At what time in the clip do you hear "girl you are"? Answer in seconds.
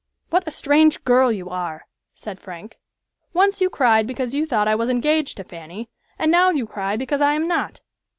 1.03-1.85